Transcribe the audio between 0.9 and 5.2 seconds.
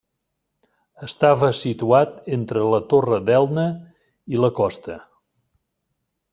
Estava situat entre la Torre d'Elna i la costa.